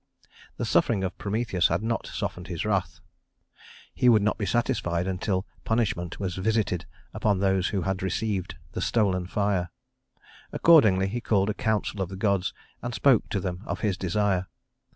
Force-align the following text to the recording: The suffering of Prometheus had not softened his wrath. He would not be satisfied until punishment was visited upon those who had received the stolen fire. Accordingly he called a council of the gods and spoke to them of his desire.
The 0.57 0.65
suffering 0.65 1.03
of 1.03 1.15
Prometheus 1.19 1.67
had 1.67 1.83
not 1.83 2.07
softened 2.07 2.47
his 2.47 2.65
wrath. 2.65 3.01
He 3.93 4.09
would 4.09 4.23
not 4.23 4.39
be 4.39 4.47
satisfied 4.47 5.05
until 5.05 5.45
punishment 5.63 6.19
was 6.19 6.37
visited 6.37 6.87
upon 7.13 7.37
those 7.37 7.67
who 7.67 7.83
had 7.83 8.01
received 8.01 8.55
the 8.71 8.81
stolen 8.81 9.27
fire. 9.27 9.69
Accordingly 10.51 11.07
he 11.07 11.21
called 11.21 11.51
a 11.51 11.53
council 11.53 12.01
of 12.01 12.09
the 12.09 12.15
gods 12.15 12.51
and 12.81 12.95
spoke 12.95 13.29
to 13.29 13.39
them 13.39 13.61
of 13.67 13.81
his 13.81 13.95
desire. 13.95 14.47